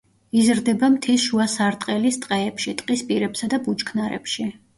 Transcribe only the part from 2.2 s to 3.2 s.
ტყეებში, ტყის